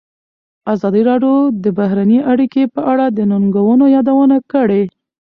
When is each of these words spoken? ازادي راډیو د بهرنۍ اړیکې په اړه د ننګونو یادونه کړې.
ازادي 0.73 1.01
راډیو 1.09 1.35
د 1.63 1.65
بهرنۍ 1.77 2.19
اړیکې 2.31 2.63
په 2.75 2.81
اړه 2.91 3.05
د 3.09 3.19
ننګونو 3.31 3.85
یادونه 3.95 4.37
کړې. 4.51 4.83